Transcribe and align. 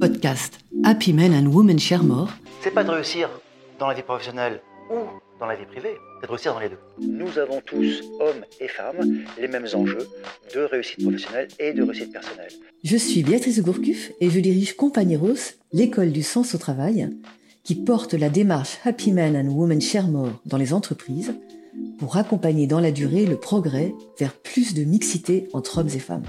Podcast 0.00 0.60
Happy 0.82 1.12
Men 1.12 1.34
and 1.34 1.50
Women 1.52 1.78
Share 1.78 2.02
More. 2.02 2.30
C'est 2.62 2.70
pas 2.70 2.84
de 2.84 2.90
réussir 2.90 3.28
dans 3.78 3.86
la 3.86 3.92
vie 3.92 4.02
professionnelle 4.02 4.62
ou 4.90 4.96
dans 5.38 5.44
la 5.44 5.56
vie 5.56 5.66
privée, 5.66 5.94
c'est 6.20 6.26
de 6.26 6.32
réussir 6.32 6.54
dans 6.54 6.60
les 6.60 6.70
deux. 6.70 6.78
Nous 7.06 7.38
avons 7.38 7.60
tous, 7.60 8.02
hommes 8.18 8.42
et 8.60 8.68
femmes, 8.68 9.24
les 9.38 9.46
mêmes 9.46 9.66
enjeux 9.74 10.08
de 10.54 10.60
réussite 10.60 11.02
professionnelle 11.02 11.48
et 11.58 11.74
de 11.74 11.82
réussite 11.82 12.12
personnelle. 12.12 12.50
Je 12.82 12.96
suis 12.96 13.22
Béatrice 13.22 13.60
Gourcuff 13.60 14.10
et 14.20 14.30
je 14.30 14.40
dirige 14.40 14.74
Compagneros, 14.74 15.54
l'école 15.74 16.12
du 16.12 16.22
sens 16.22 16.54
au 16.54 16.58
travail, 16.58 17.10
qui 17.62 17.74
porte 17.74 18.14
la 18.14 18.30
démarche 18.30 18.78
Happy 18.86 19.12
Men 19.12 19.36
and 19.36 19.52
Women 19.52 19.82
Share 19.82 20.08
More 20.08 20.40
dans 20.46 20.56
les 20.56 20.72
entreprises 20.72 21.34
pour 21.98 22.16
accompagner 22.16 22.66
dans 22.66 22.80
la 22.80 22.90
durée 22.90 23.26
le 23.26 23.36
progrès 23.36 23.92
vers 24.18 24.32
plus 24.32 24.72
de 24.72 24.82
mixité 24.84 25.48
entre 25.52 25.78
hommes 25.78 25.90
et 25.94 25.98
femmes. 25.98 26.24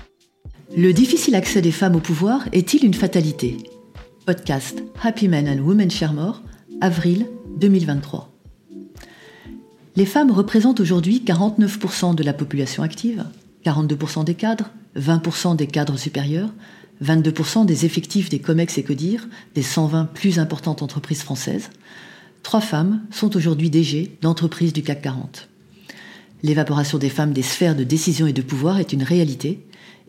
Le 0.76 0.94
difficile 0.94 1.36
accès 1.36 1.62
des 1.62 1.72
femmes 1.72 1.98
au 1.98 2.00
pouvoir 2.00 2.48
est-il 2.54 2.86
une 2.86 2.94
fatalité? 2.94 3.58
Podcast 4.26 4.82
Happy 5.02 5.28
Men 5.28 5.50
and 5.50 5.62
Women 5.62 5.91
Share 5.91 6.14
More, 6.14 6.41
avril 6.80 7.28
2023. 7.58 8.32
Les 9.98 10.05
femmes 10.05 10.31
représentent 10.31 10.80
aujourd'hui 10.80 11.23
49% 11.26 12.16
de 12.16 12.23
la 12.23 12.31
population 12.31 12.84
active, 12.84 13.26
42% 13.66 14.23
des 14.23 14.36
cadres, 14.36 14.70
20% 14.98 15.58
des 15.58 15.68
cadres 15.68 15.98
supérieurs, 15.98 16.54
22% 17.03 17.66
des 17.66 17.86
effectifs 17.86 18.30
des 18.30 18.40
COMEX 18.40 18.78
et 18.78 18.84
CODIR, 18.84 19.28
des 19.56 19.64
120 19.64 20.06
plus 20.06 20.40
importantes 20.40 20.81
entreprises 20.81 21.23
françaises. 21.23 21.70
Trois 22.44 22.62
femmes 22.62 23.02
sont 23.12 23.36
aujourd'hui 23.36 23.70
DG 23.70 24.17
d'entreprises 24.22 24.72
du 24.72 24.84
CAC 24.84 25.02
40. 25.02 25.50
L'évaporation 26.44 26.98
des 26.98 27.09
femmes 27.09 27.34
des 27.34 27.44
sphères 27.44 27.76
de 27.76 27.84
décision 27.84 28.26
et 28.26 28.34
de 28.34 28.42
pouvoir 28.42 28.80
est 28.80 28.94
une 28.94 29.03
réalité, 29.03 29.59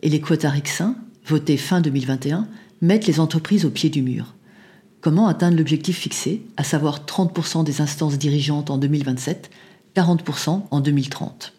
et 0.03 0.09
les 0.09 0.19
quotas 0.19 0.49
Rixin, 0.49 0.95
votés 1.25 1.57
fin 1.57 1.81
2021, 1.81 2.47
mettent 2.81 3.07
les 3.07 3.21
entreprises 3.21 3.65
au 3.65 3.69
pied 3.69 3.89
du 3.89 4.01
mur. 4.01 4.35
Comment 4.99 5.27
atteindre 5.27 5.57
l'objectif 5.57 5.97
fixé, 5.97 6.43
à 6.57 6.63
savoir 6.63 7.05
30% 7.05 7.63
des 7.63 7.81
instances 7.81 8.17
dirigeantes 8.17 8.69
en 8.69 8.77
2027, 8.77 9.49
40% 9.95 10.63
en 10.69 10.79
2030 10.81 11.53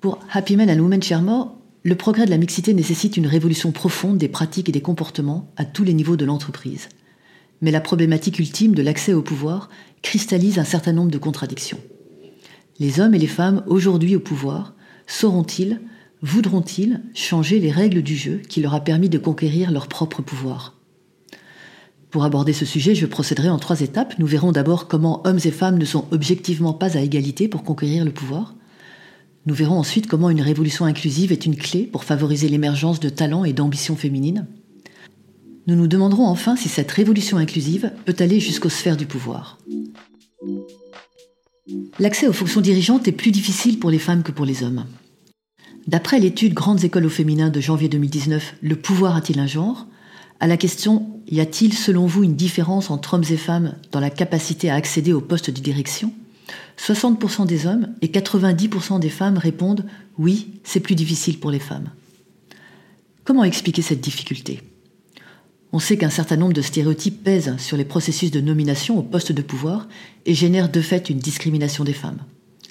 Pour 0.00 0.18
Happy 0.32 0.56
Men 0.56 0.70
and 0.70 0.82
Women 0.82 1.02
Sharemore, 1.02 1.56
le 1.84 1.94
progrès 1.94 2.24
de 2.24 2.30
la 2.30 2.36
mixité 2.38 2.74
nécessite 2.74 3.16
une 3.16 3.28
révolution 3.28 3.70
profonde 3.70 4.18
des 4.18 4.28
pratiques 4.28 4.68
et 4.68 4.72
des 4.72 4.80
comportements 4.80 5.48
à 5.56 5.64
tous 5.64 5.84
les 5.84 5.94
niveaux 5.94 6.16
de 6.16 6.24
l'entreprise. 6.24 6.88
Mais 7.60 7.70
la 7.70 7.80
problématique 7.80 8.40
ultime 8.40 8.74
de 8.74 8.82
l'accès 8.82 9.12
au 9.12 9.22
pouvoir 9.22 9.68
cristallise 10.02 10.58
un 10.58 10.64
certain 10.64 10.92
nombre 10.92 11.12
de 11.12 11.18
contradictions. 11.18 11.80
Les 12.80 12.98
hommes 12.98 13.14
et 13.14 13.18
les 13.18 13.28
femmes 13.28 13.62
aujourd'hui 13.68 14.16
au 14.16 14.20
pouvoir 14.20 14.74
sauront-ils, 15.06 15.80
voudront-ils 16.24 17.02
changer 17.12 17.60
les 17.60 17.70
règles 17.70 18.02
du 18.02 18.16
jeu 18.16 18.40
qui 18.48 18.62
leur 18.62 18.74
a 18.74 18.80
permis 18.80 19.10
de 19.10 19.18
conquérir 19.18 19.70
leur 19.70 19.88
propre 19.88 20.22
pouvoir? 20.22 20.74
Pour 22.10 22.24
aborder 22.24 22.54
ce 22.54 22.64
sujet, 22.64 22.94
je 22.94 23.04
procéderai 23.04 23.50
en 23.50 23.58
trois 23.58 23.82
étapes. 23.82 24.14
Nous 24.18 24.26
verrons 24.26 24.50
d'abord 24.50 24.88
comment 24.88 25.20
hommes 25.26 25.40
et 25.44 25.50
femmes 25.50 25.78
ne 25.78 25.84
sont 25.84 26.06
objectivement 26.12 26.72
pas 26.72 26.96
à 26.96 27.00
égalité 27.00 27.46
pour 27.46 27.62
conquérir 27.62 28.06
le 28.06 28.10
pouvoir. 28.10 28.54
Nous 29.44 29.54
verrons 29.54 29.78
ensuite 29.78 30.06
comment 30.06 30.30
une 30.30 30.40
révolution 30.40 30.86
inclusive 30.86 31.30
est 31.30 31.44
une 31.44 31.56
clé 31.56 31.82
pour 31.82 32.04
favoriser 32.04 32.48
l'émergence 32.48 33.00
de 33.00 33.10
talents 33.10 33.44
et 33.44 33.52
d'ambitions 33.52 33.96
féminines. 33.96 34.46
Nous 35.66 35.76
nous 35.76 35.88
demanderons 35.88 36.26
enfin 36.26 36.56
si 36.56 36.70
cette 36.70 36.90
révolution 36.90 37.36
inclusive 37.36 37.92
peut 38.06 38.16
aller 38.18 38.40
jusqu'aux 38.40 38.70
sphères 38.70 38.96
du 38.96 39.06
pouvoir. 39.06 39.58
L'accès 41.98 42.28
aux 42.28 42.32
fonctions 42.32 42.62
dirigeantes 42.62 43.08
est 43.08 43.12
plus 43.12 43.30
difficile 43.30 43.78
pour 43.78 43.90
les 43.90 43.98
femmes 43.98 44.22
que 44.22 44.32
pour 44.32 44.46
les 44.46 44.62
hommes. 44.62 44.86
D'après 45.86 46.18
l'étude 46.18 46.54
Grandes 46.54 46.84
écoles 46.84 47.04
au 47.04 47.10
féminin 47.10 47.50
de 47.50 47.60
janvier 47.60 47.90
2019, 47.90 48.56
Le 48.62 48.76
pouvoir 48.76 49.16
a-t-il 49.16 49.38
un 49.38 49.46
genre? 49.46 49.86
À 50.40 50.46
la 50.46 50.56
question 50.56 51.06
Y 51.30 51.40
a-t-il 51.40 51.74
selon 51.74 52.06
vous 52.06 52.24
une 52.24 52.36
différence 52.36 52.90
entre 52.90 53.14
hommes 53.14 53.24
et 53.28 53.36
femmes 53.36 53.74
dans 53.92 54.00
la 54.00 54.08
capacité 54.08 54.70
à 54.70 54.76
accéder 54.76 55.12
aux 55.12 55.20
postes 55.20 55.50
de 55.50 55.60
direction? 55.60 56.10
60% 56.78 57.46
des 57.46 57.66
hommes 57.66 57.88
et 58.00 58.08
90% 58.08 58.98
des 58.98 59.10
femmes 59.10 59.36
répondent 59.36 59.84
Oui, 60.16 60.52
c'est 60.64 60.80
plus 60.80 60.94
difficile 60.94 61.38
pour 61.38 61.50
les 61.50 61.58
femmes. 61.58 61.90
Comment 63.24 63.44
expliquer 63.44 63.82
cette 63.82 64.00
difficulté? 64.00 64.62
On 65.72 65.80
sait 65.80 65.98
qu'un 65.98 66.10
certain 66.10 66.36
nombre 66.36 66.54
de 66.54 66.62
stéréotypes 66.62 67.22
pèsent 67.22 67.56
sur 67.58 67.76
les 67.76 67.84
processus 67.84 68.30
de 68.30 68.40
nomination 68.40 68.98
au 68.98 69.02
poste 69.02 69.32
de 69.32 69.42
pouvoir 69.42 69.86
et 70.24 70.32
génèrent 70.32 70.70
de 70.70 70.80
fait 70.80 71.10
une 71.10 71.18
discrimination 71.18 71.84
des 71.84 71.92
femmes. 71.92 72.20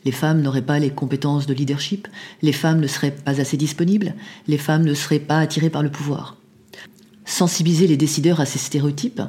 Les 0.06 0.12
femmes 0.12 0.42
n'auraient 0.42 0.62
pas 0.62 0.80
les 0.80 0.90
compétences 0.90 1.46
de 1.46 1.54
leadership, 1.54 2.08
les 2.42 2.52
femmes 2.52 2.80
ne 2.80 2.88
seraient 2.88 3.16
pas 3.16 3.40
assez 3.40 3.58
disponibles, 3.58 4.16
les 4.48 4.58
femmes 4.58 4.84
ne 4.84 4.94
seraient 4.94 5.20
pas 5.20 5.40
attirées 5.40 5.70
par 5.70 5.84
le 5.84 5.92
pouvoir. 5.92 6.38
Sensibiliser 7.26 7.88
les 7.88 7.98
décideurs 7.98 8.42
à 8.42 8.46
ces 8.46 8.60
stéréotypes, 8.60 9.22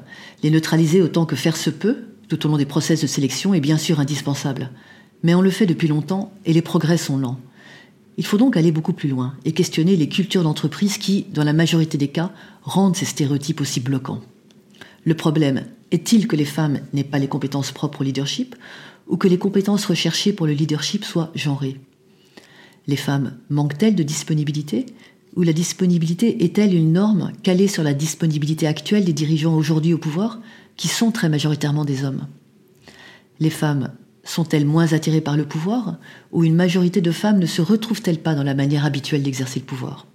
les 0.42 0.50
neutraliser 0.50 1.00
autant 1.00 1.26
que 1.26 1.36
faire 1.36 1.56
se 1.56 1.70
peut, 1.70 2.04
tout 2.28 2.44
au 2.44 2.48
long 2.48 2.56
des 2.56 2.66
process 2.66 3.00
de 3.00 3.06
sélection, 3.06 3.54
est 3.54 3.60
bien 3.60 3.78
sûr 3.78 4.00
indispensable. 4.00 4.70
Mais 5.22 5.34
on 5.34 5.42
le 5.42 5.50
fait 5.50 5.66
depuis 5.66 5.88
longtemps 5.88 6.32
et 6.44 6.52
les 6.52 6.62
progrès 6.62 6.98
sont 6.98 7.16
lents. 7.16 7.38
Il 8.16 8.26
faut 8.26 8.38
donc 8.38 8.56
aller 8.56 8.72
beaucoup 8.72 8.92
plus 8.92 9.08
loin 9.08 9.34
et 9.44 9.52
questionner 9.52 9.96
les 9.96 10.08
cultures 10.08 10.42
d'entreprise 10.42 10.98
qui, 10.98 11.26
dans 11.32 11.44
la 11.44 11.52
majorité 11.52 11.98
des 11.98 12.08
cas, 12.08 12.30
rendent 12.62 12.96
ces 12.96 13.04
stéréotypes 13.04 13.60
aussi 13.60 13.80
bloquants. 13.80 14.20
Le 15.04 15.14
problème 15.14 15.64
est-il 15.90 16.26
que 16.26 16.36
les 16.36 16.44
femmes 16.44 16.80
n'aient 16.92 17.04
pas 17.04 17.18
les 17.18 17.28
compétences 17.28 17.70
propres 17.70 18.00
au 18.00 18.04
leadership? 18.04 18.56
Ou 19.06 19.16
que 19.16 19.28
les 19.28 19.38
compétences 19.38 19.86
recherchées 19.86 20.32
pour 20.32 20.46
le 20.46 20.52
leadership 20.52 21.04
soient 21.04 21.30
genrées. 21.34 21.80
Les 22.86 22.96
femmes 22.96 23.36
manquent-elles 23.50 23.94
de 23.94 24.02
disponibilité 24.02 24.86
ou 25.36 25.42
la 25.42 25.52
disponibilité 25.52 26.44
est-elle 26.44 26.74
une 26.74 26.92
norme 26.92 27.32
calée 27.42 27.68
sur 27.68 27.82
la 27.82 27.94
disponibilité 27.94 28.66
actuelle 28.66 29.04
des 29.04 29.12
dirigeants 29.12 29.56
aujourd'hui 29.56 29.92
au 29.92 29.98
pouvoir 29.98 30.40
qui 30.76 30.88
sont 30.88 31.10
très 31.10 31.28
majoritairement 31.28 31.84
des 31.84 32.04
hommes? 32.04 32.26
Les 33.40 33.50
femmes 33.50 33.92
sont-elles 34.22 34.66
moins 34.66 34.92
attirées 34.92 35.20
par 35.20 35.36
le 35.36 35.44
pouvoir 35.44 35.98
ou 36.32 36.44
une 36.44 36.54
majorité 36.54 37.00
de 37.00 37.10
femmes 37.10 37.38
ne 37.38 37.46
se 37.46 37.62
retrouvent-elles 37.62 38.22
pas 38.22 38.34
dans 38.34 38.42
la 38.42 38.54
manière 38.54 38.84
habituelle 38.84 39.22
d'exercer 39.22 39.60
le 39.60 39.66
pouvoir? 39.66 40.06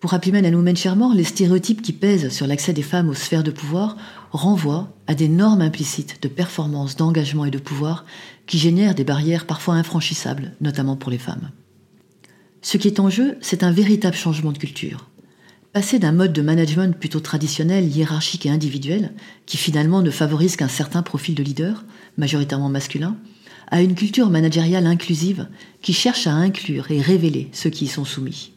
Pour 0.00 0.14
Happy 0.14 0.30
Men 0.30 0.46
and 0.46 0.56
Women 0.56 0.76
Sharemore, 0.76 1.12
les 1.12 1.24
stéréotypes 1.24 1.82
qui 1.82 1.92
pèsent 1.92 2.28
sur 2.28 2.46
l'accès 2.46 2.72
des 2.72 2.82
femmes 2.82 3.08
aux 3.08 3.14
sphères 3.14 3.42
de 3.42 3.50
pouvoir 3.50 3.96
renvoient 4.30 4.92
à 5.08 5.14
des 5.16 5.28
normes 5.28 5.60
implicites 5.60 6.22
de 6.22 6.28
performance, 6.28 6.94
d'engagement 6.94 7.44
et 7.44 7.50
de 7.50 7.58
pouvoir 7.58 8.04
qui 8.46 8.58
génèrent 8.58 8.94
des 8.94 9.02
barrières 9.02 9.44
parfois 9.44 9.74
infranchissables, 9.74 10.52
notamment 10.60 10.94
pour 10.94 11.10
les 11.10 11.18
femmes. 11.18 11.50
Ce 12.62 12.76
qui 12.76 12.86
est 12.86 13.00
en 13.00 13.10
jeu, 13.10 13.38
c'est 13.40 13.64
un 13.64 13.72
véritable 13.72 14.14
changement 14.14 14.52
de 14.52 14.58
culture. 14.58 15.08
Passer 15.72 15.98
d'un 15.98 16.12
mode 16.12 16.32
de 16.32 16.42
management 16.42 16.96
plutôt 16.96 17.20
traditionnel, 17.20 17.88
hiérarchique 17.88 18.46
et 18.46 18.50
individuel, 18.50 19.14
qui 19.46 19.56
finalement 19.56 20.00
ne 20.00 20.12
favorise 20.12 20.54
qu'un 20.54 20.68
certain 20.68 21.02
profil 21.02 21.34
de 21.34 21.42
leader, 21.42 21.84
majoritairement 22.16 22.68
masculin, 22.68 23.16
à 23.66 23.82
une 23.82 23.96
culture 23.96 24.30
managériale 24.30 24.86
inclusive 24.86 25.48
qui 25.82 25.92
cherche 25.92 26.28
à 26.28 26.34
inclure 26.34 26.92
et 26.92 27.00
révéler 27.00 27.48
ceux 27.52 27.70
qui 27.70 27.86
y 27.86 27.88
sont 27.88 28.04
soumis. 28.04 28.52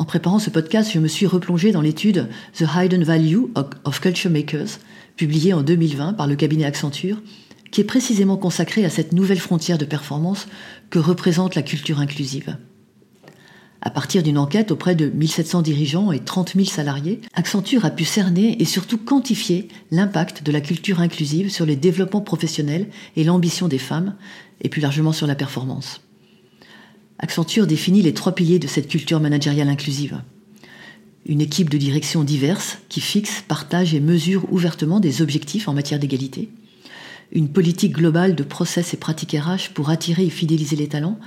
En 0.00 0.06
préparant 0.06 0.38
ce 0.38 0.48
podcast, 0.48 0.90
je 0.94 0.98
me 0.98 1.08
suis 1.08 1.26
replongé 1.26 1.72
dans 1.72 1.82
l'étude 1.82 2.26
The 2.54 2.64
Hidden 2.74 3.04
Value 3.04 3.50
of 3.84 4.00
Culture 4.00 4.30
Makers, 4.30 4.78
publiée 5.14 5.52
en 5.52 5.60
2020 5.60 6.14
par 6.14 6.26
le 6.26 6.36
cabinet 6.36 6.64
Accenture, 6.64 7.20
qui 7.70 7.82
est 7.82 7.84
précisément 7.84 8.38
consacrée 8.38 8.86
à 8.86 8.88
cette 8.88 9.12
nouvelle 9.12 9.38
frontière 9.38 9.76
de 9.76 9.84
performance 9.84 10.48
que 10.88 10.98
représente 10.98 11.54
la 11.54 11.60
culture 11.60 12.00
inclusive. 12.00 12.56
À 13.82 13.90
partir 13.90 14.22
d'une 14.22 14.38
enquête 14.38 14.70
auprès 14.70 14.94
de 14.94 15.10
1700 15.10 15.60
dirigeants 15.60 16.12
et 16.12 16.20
30 16.20 16.54
000 16.54 16.64
salariés, 16.64 17.20
Accenture 17.34 17.84
a 17.84 17.90
pu 17.90 18.06
cerner 18.06 18.56
et 18.58 18.64
surtout 18.64 18.96
quantifier 18.96 19.68
l'impact 19.90 20.42
de 20.42 20.50
la 20.50 20.62
culture 20.62 21.00
inclusive 21.00 21.50
sur 21.50 21.66
les 21.66 21.76
développements 21.76 22.22
professionnels 22.22 22.88
et 23.16 23.24
l'ambition 23.24 23.68
des 23.68 23.76
femmes, 23.76 24.16
et 24.62 24.70
plus 24.70 24.80
largement 24.80 25.12
sur 25.12 25.26
la 25.26 25.34
performance. 25.34 26.00
Accenture 27.22 27.66
définit 27.66 28.00
les 28.00 28.14
trois 28.14 28.34
piliers 28.34 28.58
de 28.58 28.66
cette 28.66 28.88
culture 28.88 29.20
managériale 29.20 29.68
inclusive. 29.68 30.22
Une 31.26 31.42
équipe 31.42 31.68
de 31.68 31.76
direction 31.76 32.24
diverse 32.24 32.78
qui 32.88 33.02
fixe, 33.02 33.44
partage 33.46 33.94
et 33.94 34.00
mesure 34.00 34.50
ouvertement 34.50 35.00
des 35.00 35.20
objectifs 35.20 35.68
en 35.68 35.74
matière 35.74 36.00
d'égalité. 36.00 36.48
Une 37.30 37.50
politique 37.50 37.92
globale 37.92 38.34
de 38.34 38.42
process 38.42 38.94
et 38.94 38.96
pratiques 38.96 39.36
RH 39.38 39.74
pour 39.74 39.90
attirer 39.90 40.24
et 40.24 40.30
fidéliser 40.30 40.76
les 40.76 40.88
talents 40.88 41.18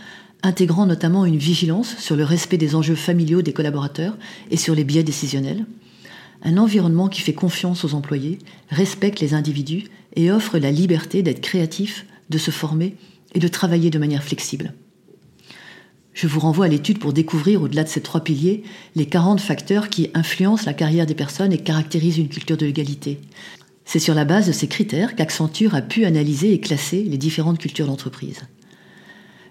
intégrant 0.41 0.87
notamment 0.87 1.25
une 1.25 1.37
vigilance 1.37 1.95
sur 1.99 2.15
le 2.15 2.23
respect 2.23 2.57
des 2.57 2.73
enjeux 2.73 2.95
familiaux 2.95 3.43
des 3.43 3.53
collaborateurs 3.53 4.17
et 4.49 4.57
sur 4.57 4.73
les 4.73 4.83
biais 4.83 5.03
décisionnels, 5.03 5.65
un 6.41 6.57
environnement 6.57 7.07
qui 7.07 7.21
fait 7.21 7.33
confiance 7.33 7.85
aux 7.85 7.93
employés, 7.93 8.39
respecte 8.69 9.21
les 9.21 9.35
individus 9.35 9.85
et 10.15 10.31
offre 10.31 10.57
la 10.57 10.71
liberté 10.71 11.21
d'être 11.21 11.39
créatif, 11.39 12.07
de 12.31 12.39
se 12.39 12.51
former 12.51 12.97
et 13.35 13.39
de 13.39 13.47
travailler 13.47 13.91
de 13.91 13.99
manière 13.99 14.23
flexible. 14.23 14.73
Je 16.13 16.27
vous 16.27 16.39
renvoie 16.39 16.65
à 16.65 16.69
l'étude 16.69 16.99
pour 16.99 17.11
découvrir, 17.11 17.61
au-delà 17.61 17.83
de 17.83 17.89
ces 17.89 18.01
trois 18.01 18.23
piliers, 18.23 18.63
les 18.95 19.07
40 19.07 19.41
facteurs 19.41 19.89
qui 19.89 20.11
influencent 20.13 20.65
la 20.65 20.73
carrière 20.73 21.07
des 21.07 21.15
personnes 21.15 21.51
et 21.51 21.57
caractérisent 21.57 22.19
une 22.19 22.29
culture 22.29 22.57
de 22.57 22.65
l'égalité. 22.65 23.19
C'est 23.85 23.99
sur 23.99 24.13
la 24.13 24.25
base 24.25 24.47
de 24.47 24.51
ces 24.51 24.67
critères 24.67 25.15
qu'Accenture 25.15 25.75
a 25.75 25.81
pu 25.81 26.05
analyser 26.05 26.53
et 26.53 26.59
classer 26.59 27.03
les 27.03 27.17
différentes 27.17 27.57
cultures 27.57 27.87
d'entreprise. 27.87 28.41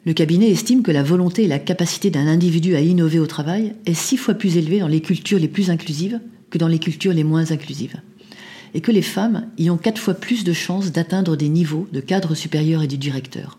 Le 0.04 0.14
cabinet 0.14 0.50
estime 0.50 0.82
que 0.82 0.90
la 0.90 1.02
volonté 1.02 1.44
et 1.44 1.48
la 1.48 1.58
capacité 1.58 2.10
d'un 2.10 2.26
individu 2.26 2.74
à 2.74 2.80
innover 2.80 3.18
au 3.18 3.26
travail 3.26 3.74
est 3.86 3.94
six 3.94 4.16
fois 4.16 4.34
plus 4.34 4.56
élevée 4.56 4.80
dans 4.80 4.88
les 4.88 5.00
cultures 5.00 5.38
les 5.38 5.48
plus 5.48 5.70
inclusives 5.70 6.20
que 6.50 6.58
dans 6.58 6.68
les 6.68 6.80
cultures 6.80 7.12
les 7.12 7.24
moins 7.24 7.50
inclusives, 7.50 8.00
et 8.74 8.80
que 8.80 8.90
les 8.90 9.02
femmes 9.02 9.48
y 9.58 9.70
ont 9.70 9.76
quatre 9.76 10.00
fois 10.00 10.14
plus 10.14 10.44
de 10.44 10.52
chances 10.52 10.92
d'atteindre 10.92 11.36
des 11.36 11.48
niveaux 11.48 11.88
de 11.92 12.00
cadre 12.00 12.34
supérieur 12.34 12.82
et 12.82 12.88
de 12.88 12.96
directeur. 12.96 13.58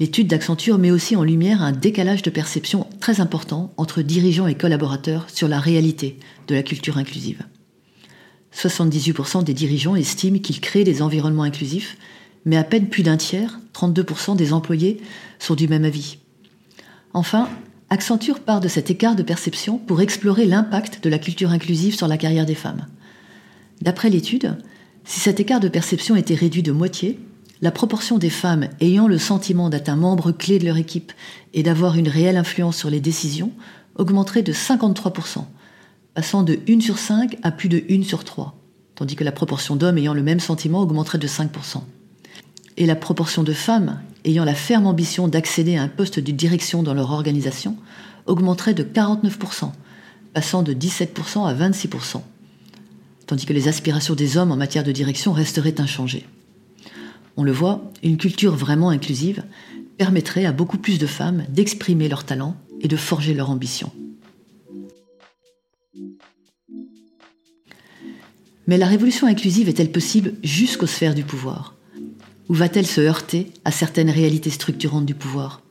L'étude 0.00 0.28
d'Accenture 0.28 0.78
met 0.78 0.90
aussi 0.90 1.16
en 1.16 1.24
lumière 1.24 1.62
un 1.62 1.72
décalage 1.72 2.22
de 2.22 2.30
perception 2.30 2.86
très 3.00 3.20
important 3.20 3.72
entre 3.76 4.02
dirigeants 4.02 4.46
et 4.46 4.54
collaborateurs 4.54 5.26
sur 5.28 5.48
la 5.48 5.58
réalité 5.58 6.18
de 6.46 6.54
la 6.54 6.62
culture 6.62 6.98
inclusive. 6.98 7.42
78% 8.54 9.44
des 9.44 9.54
dirigeants 9.54 9.96
estiment 9.96 10.38
qu'ils 10.38 10.60
créent 10.60 10.84
des 10.84 11.02
environnements 11.02 11.42
inclusifs, 11.42 11.96
mais 12.44 12.56
à 12.56 12.64
peine 12.64 12.88
plus 12.88 13.02
d'un 13.02 13.16
tiers, 13.16 13.58
32% 13.74 14.36
des 14.36 14.52
employés, 14.52 15.00
sont 15.38 15.54
du 15.54 15.68
même 15.68 15.84
avis. 15.84 16.18
Enfin, 17.12 17.48
Accenture 17.90 18.40
part 18.40 18.60
de 18.60 18.68
cet 18.68 18.90
écart 18.90 19.16
de 19.16 19.22
perception 19.22 19.78
pour 19.78 20.02
explorer 20.02 20.44
l'impact 20.44 21.02
de 21.02 21.08
la 21.08 21.18
culture 21.18 21.50
inclusive 21.50 21.96
sur 21.96 22.06
la 22.06 22.18
carrière 22.18 22.44
des 22.44 22.54
femmes. 22.54 22.86
D'après 23.80 24.10
l'étude, 24.10 24.58
si 25.04 25.20
cet 25.20 25.40
écart 25.40 25.60
de 25.60 25.68
perception 25.68 26.14
était 26.14 26.34
réduit 26.34 26.62
de 26.62 26.72
moitié, 26.72 27.18
la 27.60 27.70
proportion 27.70 28.18
des 28.18 28.30
femmes 28.30 28.68
ayant 28.80 29.08
le 29.08 29.18
sentiment 29.18 29.68
d'être 29.68 29.88
un 29.88 29.96
membre 29.96 30.30
clé 30.30 30.58
de 30.58 30.64
leur 30.64 30.76
équipe 30.76 31.12
et 31.54 31.62
d'avoir 31.62 31.96
une 31.96 32.08
réelle 32.08 32.36
influence 32.36 32.76
sur 32.76 32.90
les 32.90 33.00
décisions 33.00 33.52
augmenterait 33.96 34.42
de 34.42 34.52
53%, 34.52 35.44
passant 36.14 36.42
de 36.44 36.60
1 36.68 36.80
sur 36.80 36.98
5 36.98 37.36
à 37.42 37.50
plus 37.50 37.68
de 37.68 37.82
1 37.90 38.04
sur 38.04 38.22
3, 38.22 38.56
tandis 38.94 39.16
que 39.16 39.24
la 39.24 39.32
proportion 39.32 39.74
d'hommes 39.74 39.98
ayant 39.98 40.14
le 40.14 40.22
même 40.22 40.38
sentiment 40.38 40.80
augmenterait 40.80 41.18
de 41.18 41.26
5%. 41.26 41.82
Et 42.76 42.86
la 42.86 42.94
proportion 42.94 43.42
de 43.42 43.52
femmes 43.52 44.00
ayant 44.24 44.44
la 44.44 44.54
ferme 44.54 44.86
ambition 44.86 45.26
d'accéder 45.26 45.76
à 45.76 45.82
un 45.82 45.88
poste 45.88 46.20
de 46.20 46.30
direction 46.30 46.84
dans 46.84 46.94
leur 46.94 47.10
organisation 47.10 47.76
augmenterait 48.26 48.74
de 48.74 48.84
49%, 48.84 49.72
passant 50.32 50.62
de 50.62 50.74
17% 50.74 51.48
à 51.48 51.54
26%, 51.54 52.20
tandis 53.26 53.46
que 53.46 53.52
les 53.52 53.66
aspirations 53.66 54.14
des 54.14 54.36
hommes 54.36 54.52
en 54.52 54.56
matière 54.56 54.84
de 54.84 54.92
direction 54.92 55.32
resteraient 55.32 55.80
inchangées. 55.80 56.24
On 57.38 57.44
le 57.44 57.52
voit, 57.52 57.92
une 58.02 58.16
culture 58.16 58.56
vraiment 58.56 58.90
inclusive 58.90 59.44
permettrait 59.96 60.44
à 60.44 60.50
beaucoup 60.50 60.76
plus 60.76 60.98
de 60.98 61.06
femmes 61.06 61.44
d'exprimer 61.48 62.08
leurs 62.08 62.24
talents 62.24 62.56
et 62.80 62.88
de 62.88 62.96
forger 62.96 63.32
leur 63.32 63.48
ambition. 63.48 63.92
Mais 68.66 68.76
la 68.76 68.88
révolution 68.88 69.28
inclusive 69.28 69.68
est-elle 69.68 69.92
possible 69.92 70.34
jusqu'aux 70.42 70.88
sphères 70.88 71.14
du 71.14 71.22
pouvoir? 71.22 71.76
Ou 72.48 72.54
va-t-elle 72.54 72.88
se 72.88 73.00
heurter 73.00 73.52
à 73.64 73.70
certaines 73.70 74.10
réalités 74.10 74.50
structurantes 74.50 75.06
du 75.06 75.14
pouvoir? 75.14 75.62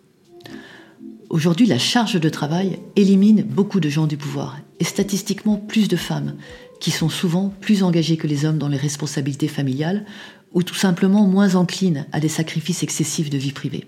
Aujourd'hui, 1.29 1.65
la 1.65 1.79
charge 1.79 2.17
de 2.17 2.29
travail 2.29 2.79
élimine 2.95 3.43
beaucoup 3.43 3.81
de 3.81 3.89
gens 3.89 4.07
du 4.07 4.15
pouvoir, 4.15 4.57
et 4.79 4.85
statistiquement 4.85 5.57
plus 5.57 5.89
de 5.89 5.97
femmes, 5.97 6.35
qui 6.79 6.91
sont 6.91 7.09
souvent 7.09 7.49
plus 7.59 7.83
engagées 7.83 8.15
que 8.15 8.27
les 8.27 8.45
hommes 8.45 8.57
dans 8.57 8.69
les 8.69 8.77
responsabilités 8.77 9.49
familiales 9.49 10.05
ou 10.53 10.63
tout 10.63 10.75
simplement 10.75 11.25
moins 11.25 11.55
encline 11.55 12.05
à 12.11 12.19
des 12.19 12.29
sacrifices 12.29 12.83
excessifs 12.83 13.29
de 13.29 13.37
vie 13.37 13.51
privée. 13.51 13.85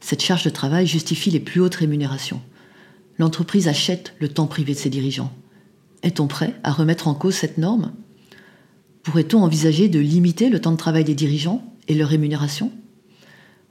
Cette 0.00 0.22
charge 0.22 0.44
de 0.44 0.50
travail 0.50 0.86
justifie 0.86 1.30
les 1.30 1.40
plus 1.40 1.60
hautes 1.60 1.74
rémunérations. 1.74 2.40
L'entreprise 3.18 3.68
achète 3.68 4.14
le 4.18 4.28
temps 4.28 4.46
privé 4.46 4.72
de 4.72 4.78
ses 4.78 4.90
dirigeants. 4.90 5.32
Est-on 6.02 6.26
prêt 6.26 6.54
à 6.62 6.72
remettre 6.72 7.08
en 7.08 7.14
cause 7.14 7.34
cette 7.34 7.58
norme? 7.58 7.92
Pourrait-on 9.02 9.42
envisager 9.42 9.88
de 9.88 9.98
limiter 9.98 10.48
le 10.48 10.60
temps 10.60 10.72
de 10.72 10.76
travail 10.76 11.04
des 11.04 11.14
dirigeants 11.14 11.62
et 11.88 11.94
leur 11.94 12.08
rémunération? 12.08 12.72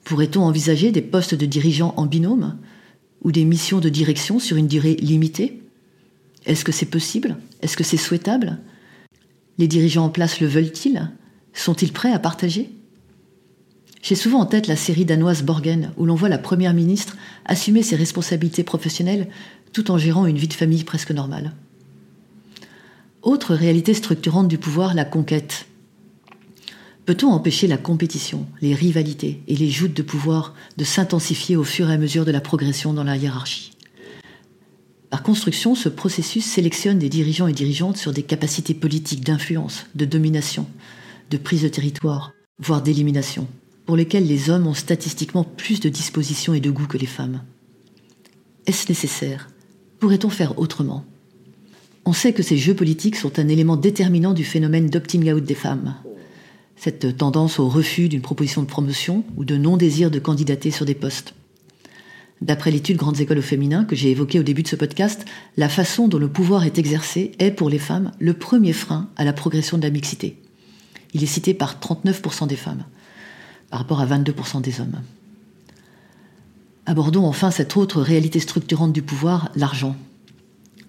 Pourrait-on 0.04 0.42
envisager 0.42 0.92
des 0.92 1.02
postes 1.02 1.36
de 1.36 1.46
dirigeants 1.46 1.94
en 1.98 2.06
binôme 2.06 2.58
ou 3.22 3.32
des 3.32 3.46
missions 3.46 3.80
de 3.80 3.90
direction 3.90 4.40
sur 4.40 4.58
une 4.58 4.68
durée 4.68 4.96
limitée? 4.96 5.62
Est-ce 6.46 6.64
que 6.64 6.72
c'est 6.72 6.86
possible? 6.86 7.38
Est-ce 7.62 7.78
que 7.78 7.84
c'est 7.84 7.98
souhaitable? 7.98 8.60
Les 9.58 9.68
dirigeants 9.68 10.06
en 10.06 10.10
place 10.10 10.40
le 10.40 10.48
veulent-ils? 10.48 11.12
Sont-ils 11.60 11.94
prêts 11.94 12.12
à 12.12 12.20
partager? 12.20 12.72
J'ai 14.02 14.16
souvent 14.16 14.40
en 14.40 14.46
tête 14.46 14.68
la 14.68 14.76
série 14.76 15.06
danoise 15.06 15.44
Borgen, 15.44 15.92
où 15.98 16.06
l'on 16.06 16.16
voit 16.16 16.30
la 16.30 16.38
Première 16.38 16.74
ministre 16.74 17.18
assumer 17.46 17.84
ses 17.84 17.96
responsabilités 17.96 18.64
professionnelles 18.64 19.28
tout 19.74 19.92
en 19.92 19.98
gérant 19.98 20.26
une 20.26 20.38
vie 20.38 20.48
de 20.48 20.54
famille 20.54 20.84
presque 20.84 21.12
normale. 21.12 21.54
Autre 23.22 23.54
réalité 23.54 23.94
structurante 23.94 24.48
du 24.48 24.58
pouvoir, 24.58 24.94
la 24.94 25.06
conquête. 25.06 25.68
Peut-on 27.06 27.32
empêcher 27.32 27.68
la 27.68 27.78
compétition, 27.78 28.48
les 28.62 28.74
rivalités 28.74 29.42
et 29.48 29.56
les 29.56 29.70
joutes 29.70 29.96
de 29.96 30.04
pouvoir 30.04 30.54
de 30.78 30.84
s'intensifier 30.84 31.56
au 31.56 31.64
fur 31.64 31.90
et 31.90 31.94
à 31.94 31.98
mesure 31.98 32.24
de 32.24 32.32
la 32.32 32.40
progression 32.40 32.94
dans 32.94 33.04
la 33.04 33.18
hiérarchie? 33.18 33.74
Par 35.10 35.24
construction, 35.24 35.76
ce 35.76 35.90
processus 35.90 36.46
sélectionne 36.46 37.00
des 37.00 37.10
dirigeants 37.10 37.48
et 37.48 37.54
dirigeantes 37.54 37.98
sur 37.98 38.14
des 38.14 38.24
capacités 38.24 38.76
politiques 38.76 39.26
d'influence, 39.26 39.88
de 39.96 40.06
domination, 40.06 40.68
de 41.30 41.38
prise 41.38 41.64
de 41.64 41.68
territoire, 41.68 42.34
voire 42.60 42.82
d'élimination, 42.82 43.48
pour 43.86 43.96
lesquels 43.96 44.28
les 44.28 44.50
hommes 44.50 44.68
ont 44.68 44.74
statistiquement 44.74 45.44
plus 45.44 45.80
de 45.80 45.90
disposition 45.90 46.54
et 46.54 46.60
de 46.60 46.72
goût 46.72 46.88
que 46.88 46.98
les 46.98 47.06
femmes. 47.06 47.42
Est-ce 48.66 48.90
nécessaire? 48.90 49.50
Pourrait-on 50.00 50.30
faire 50.30 50.60
autrement? 50.60 51.06
On 52.06 52.14
sait 52.14 52.34
que 52.34 52.44
ces 52.44 52.58
jeux 52.58 52.74
politiques 52.74 53.16
sont 53.16 53.40
un 53.40 53.48
élément 53.48 53.78
déterminant 53.78 54.34
du 54.34 54.44
phénomène 54.44 54.90
d'opting 54.90 55.32
out 55.32 55.44
des 55.44 55.56
femmes. 55.56 55.96
Cette 56.76 57.18
tendance 57.18 57.60
au 57.60 57.68
refus 57.68 58.10
d'une 58.10 58.22
proposition 58.22 58.62
de 58.62 58.68
promotion 58.68 59.24
ou 59.38 59.44
de 59.44 59.58
non-désir 59.58 60.10
de 60.10 60.20
candidater 60.20 60.72
sur 60.72 60.86
des 60.86 60.96
postes. 60.96 61.34
D'après 62.42 62.72
l'étude 62.72 62.98
Grandes 62.98 63.20
écoles 63.20 63.40
au 63.40 63.44
féminin 63.44 63.84
que 63.84 63.96
j'ai 63.96 64.12
évoquée 64.12 64.40
au 64.40 64.44
début 64.44 64.64
de 64.64 64.70
ce 64.70 64.78
podcast, 64.78 65.26
la 65.58 65.68
façon 65.68 66.08
dont 66.08 66.18
le 66.18 66.30
pouvoir 66.30 66.64
est 66.64 66.78
exercé 66.78 67.34
est 67.38 67.52
pour 67.52 67.70
les 67.70 67.80
femmes 67.80 68.12
le 68.20 68.34
premier 68.34 68.72
frein 68.72 69.10
à 69.18 69.26
la 69.26 69.34
progression 69.34 69.78
de 69.78 69.84
la 69.84 69.90
mixité. 69.90 70.38
Il 71.14 71.24
est 71.24 71.28
cité 71.28 71.54
par 71.54 71.80
39% 71.80 72.48
des 72.48 72.56
femmes, 72.56 72.84
par 73.70 73.80
rapport 73.80 74.02
à 74.02 74.06
22% 74.06 74.62
des 74.62 74.80
hommes. 74.82 75.02
Abordons 76.86 77.26
enfin 77.26 77.52
cette 77.52 77.78
autre 77.78 78.02
réalité 78.02 78.40
structurante 78.40 78.94
du 78.94 79.02
pouvoir, 79.02 79.52
l'argent. 79.56 79.96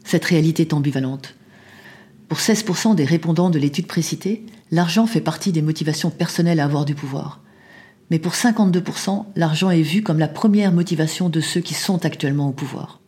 Cette 0.04 0.24
réalité 0.24 0.62
est 0.62 0.72
ambivalente. 0.72 1.34
Pour 2.28 2.38
16% 2.38 2.94
des 2.94 3.04
répondants 3.04 3.50
de 3.50 3.58
l'étude 3.58 3.86
précitée, 3.86 4.46
l'argent 4.70 5.06
fait 5.06 5.20
partie 5.20 5.52
des 5.52 5.62
motivations 5.62 6.10
personnelles 6.10 6.60
à 6.60 6.64
avoir 6.64 6.84
du 6.84 6.94
pouvoir. 6.94 7.40
Mais 8.10 8.18
pour 8.18 8.32
52%, 8.32 9.26
l'argent 9.36 9.70
est 9.70 9.82
vu 9.82 10.02
comme 10.02 10.18
la 10.18 10.28
première 10.28 10.72
motivation 10.72 11.28
de 11.28 11.40
ceux 11.40 11.60
qui 11.60 11.74
sont 11.74 12.04
actuellement 12.04 12.48
au 12.48 12.52
pouvoir. 12.52 13.00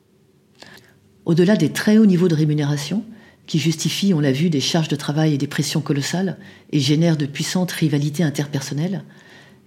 Au-delà 1.24 1.56
des 1.56 1.70
très 1.70 1.98
hauts 1.98 2.06
niveaux 2.06 2.28
de 2.28 2.34
rémunération, 2.34 3.04
qui 3.52 3.58
justifie, 3.58 4.14
on 4.14 4.20
l'a 4.20 4.32
vu, 4.32 4.48
des 4.48 4.62
charges 4.62 4.88
de 4.88 4.96
travail 4.96 5.34
et 5.34 5.36
des 5.36 5.46
pressions 5.46 5.82
colossales 5.82 6.38
et 6.70 6.80
génère 6.80 7.18
de 7.18 7.26
puissantes 7.26 7.70
rivalités 7.70 8.22
interpersonnelles, 8.22 9.04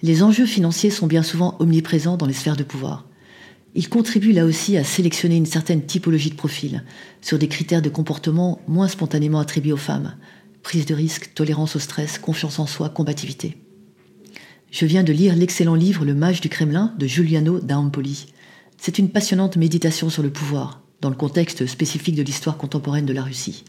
les 0.01 0.23
enjeux 0.23 0.47
financiers 0.47 0.89
sont 0.89 1.05
bien 1.05 1.21
souvent 1.21 1.55
omniprésents 1.59 2.17
dans 2.17 2.25
les 2.25 2.33
sphères 2.33 2.57
de 2.57 2.63
pouvoir. 2.63 3.05
Ils 3.75 3.87
contribuent 3.87 4.31
là 4.31 4.45
aussi 4.45 4.75
à 4.75 4.83
sélectionner 4.83 5.35
une 5.35 5.45
certaine 5.45 5.85
typologie 5.85 6.31
de 6.31 6.35
profil, 6.35 6.83
sur 7.21 7.37
des 7.37 7.47
critères 7.47 7.83
de 7.83 7.89
comportement 7.89 8.59
moins 8.67 8.87
spontanément 8.87 9.39
attribués 9.39 9.73
aux 9.73 9.77
femmes, 9.77 10.15
prise 10.63 10.87
de 10.87 10.95
risque, 10.95 11.35
tolérance 11.35 11.75
au 11.75 11.79
stress, 11.79 12.17
confiance 12.17 12.57
en 12.57 12.65
soi, 12.65 12.89
combativité. 12.89 13.55
Je 14.71 14.87
viens 14.87 15.03
de 15.03 15.13
lire 15.13 15.35
l'excellent 15.35 15.75
livre 15.75 16.05
Le 16.05 16.15
Mage 16.15 16.41
du 16.41 16.49
Kremlin 16.49 16.95
de 16.97 17.05
Giuliano 17.05 17.59
da 17.59 17.77
Empoli. 17.77 18.33
C'est 18.79 18.97
une 18.97 19.11
passionnante 19.11 19.57
méditation 19.57 20.09
sur 20.09 20.23
le 20.23 20.31
pouvoir, 20.31 20.81
dans 21.01 21.09
le 21.09 21.15
contexte 21.15 21.65
spécifique 21.65 22.15
de 22.15 22.23
l'histoire 22.23 22.57
contemporaine 22.57 23.05
de 23.05 23.13
la 23.13 23.23
Russie. 23.23 23.63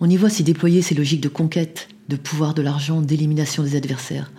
On 0.00 0.08
y 0.08 0.16
voit 0.16 0.30
s'y 0.30 0.44
déployer 0.44 0.82
ces 0.82 0.94
logiques 0.94 1.20
de 1.20 1.28
conquête, 1.28 1.88
de 2.08 2.16
pouvoir 2.16 2.54
de 2.54 2.62
l'argent, 2.62 3.00
d'élimination 3.00 3.62
des 3.62 3.76
adversaires. 3.76 4.30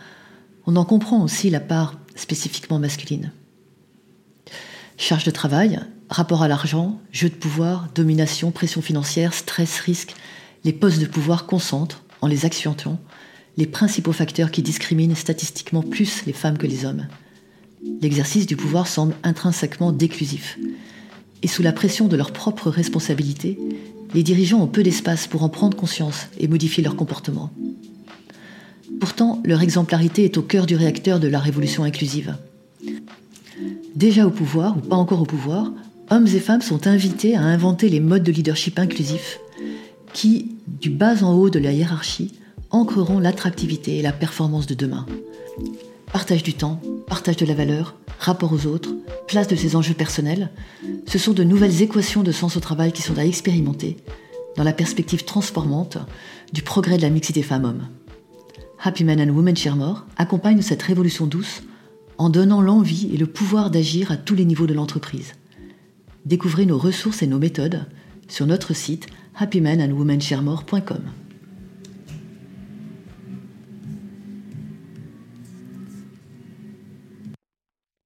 On 0.66 0.76
en 0.76 0.86
comprend 0.86 1.24
aussi 1.24 1.50
la 1.50 1.60
part 1.60 1.96
spécifiquement 2.16 2.80
masculine. 2.80 3.32
Charge 4.98 5.24
de 5.24 5.32
travail, 5.32 5.80
rapport 6.10 6.44
à 6.44 6.48
l'argent, 6.48 7.00
jeu 7.12 7.30
de 7.30 7.36
pouvoir, 7.36 7.88
domination, 7.96 8.52
pression 8.52 8.82
financière, 8.82 9.34
stress, 9.34 9.80
risque, 9.80 10.16
les 10.64 10.74
postes 10.74 11.00
de 11.00 11.06
pouvoir 11.06 11.46
concentrent, 11.46 12.04
en 12.22 12.28
les 12.28 12.46
accentuant, 12.46 13.00
les 13.56 13.66
principaux 13.66 14.12
facteurs 14.12 14.52
qui 14.52 14.62
discriminent 14.62 15.16
statistiquement 15.16 15.82
plus 15.82 16.26
les 16.26 16.34
femmes 16.34 16.58
que 16.58 16.68
les 16.68 16.86
hommes. 16.86 17.08
L'exercice 18.02 18.46
du 18.46 18.58
pouvoir 18.58 18.88
semble 18.88 19.16
intrinsèquement 19.24 19.92
déclusif 19.92 20.58
et 21.44 21.48
sous 21.48 21.64
la 21.64 21.72
pression 21.72 22.08
de 22.08 22.16
leurs 22.16 22.32
propres 22.32 22.70
responsabilités, 22.70 23.58
les 24.14 24.24
dirigeants 24.24 24.62
ont 24.62 24.68
peu 24.68 24.84
d'espace 24.84 25.28
pour 25.28 25.44
en 25.44 25.50
prendre 25.50 25.78
conscience 25.78 26.28
et 26.40 26.48
modifier 26.48 26.84
leur 26.84 26.96
comportement. 26.96 27.52
Pourtant, 29.00 29.42
leur 29.46 29.62
exemplarité 29.62 30.26
est 30.26 30.38
au 30.38 30.42
cœur 30.42 30.66
du 30.66 30.76
réacteur 30.76 31.20
de 31.20 31.28
la 31.28 31.40
révolution 31.40 31.84
inclusive. 31.84 32.36
Déjà 33.96 34.26
au 34.26 34.30
pouvoir, 34.32 34.78
ou 34.78 34.82
pas 34.82 34.96
encore 34.96 35.22
au 35.22 35.26
pouvoir, 35.26 35.72
hommes 36.10 36.28
et 36.28 36.40
femmes 36.40 36.62
sont 36.62 36.88
invités 36.88 37.36
à 37.36 37.42
inventer 37.42 37.90
les 37.90 38.00
modes 38.00 38.24
de 38.24 38.32
leadership 38.32 38.80
inclusif 38.80 39.40
qui, 40.14 40.56
du 40.68 40.90
bas 40.90 41.24
en 41.24 41.34
haut 41.34 41.50
de 41.50 41.60
la 41.60 41.72
hiérarchie, 41.72 42.34
ancreront 42.72 43.20
l'attractivité 43.20 43.98
et 43.98 44.02
la 44.02 44.12
performance 44.12 44.68
de 44.68 44.74
demain. 44.74 45.06
Partage 46.12 46.44
du 46.44 46.54
temps, 46.54 46.82
partage 47.08 47.38
de 47.38 47.46
la 47.46 47.54
valeur, 47.54 47.96
rapport 48.20 48.52
aux 48.54 48.66
autres, 48.66 48.94
place 49.30 49.48
de 49.48 49.56
ses 49.56 49.76
enjeux 49.76 49.94
personnels, 49.94 50.50
ce 51.06 51.20
sont 51.20 51.34
de 51.34 51.44
nouvelles 51.44 51.84
équations 51.84 52.24
de 52.24 52.32
sens 52.32 52.58
au 52.58 52.60
travail 52.60 52.92
qui 52.92 53.04
sont 53.04 53.18
à 53.20 53.26
expérimenter, 53.26 53.98
dans 54.58 54.64
la 54.64 54.74
perspective 54.74 55.24
transformante 55.24 56.00
du 56.52 56.64
progrès 56.64 56.98
de 56.98 57.04
la 57.04 57.12
mixité 57.12 57.44
femmes-hommes. 57.44 57.88
Happy 58.84 59.04
Men 59.04 59.22
and 59.22 59.34
Women 59.34 59.56
Share 59.56 60.08
accompagne 60.18 60.64
cette 60.64 60.82
révolution 60.82 61.28
douce 61.28 61.62
en 62.18 62.30
donnant 62.30 62.62
l'envie 62.62 63.12
et 63.14 63.18
le 63.18 63.28
pouvoir 63.28 63.70
d'agir 63.70 64.12
à 64.12 64.18
tous 64.18 64.34
les 64.34 64.46
niveaux 64.46 64.68
de 64.68 64.74
l'entreprise. 64.74 65.36
Découvrez 66.26 66.66
nos 66.66 66.80
ressources 66.80 67.22
et 67.22 67.28
nos 67.28 67.40
méthodes 67.40 67.86
sur 68.28 68.48
notre 68.48 68.74
site 68.74 69.08
happymenandwomensharemore.com. 69.36 71.02